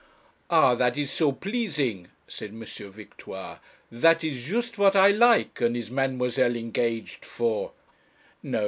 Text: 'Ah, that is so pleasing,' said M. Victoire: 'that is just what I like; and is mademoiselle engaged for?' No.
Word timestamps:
'Ah, 0.49 0.73
that 0.73 0.97
is 0.97 1.11
so 1.11 1.31
pleasing,' 1.31 2.07
said 2.27 2.49
M. 2.49 2.65
Victoire: 2.91 3.59
'that 3.91 4.23
is 4.23 4.43
just 4.45 4.79
what 4.79 4.95
I 4.95 5.11
like; 5.11 5.61
and 5.61 5.77
is 5.77 5.91
mademoiselle 5.91 6.55
engaged 6.55 7.23
for?' 7.23 7.73
No. 8.41 8.59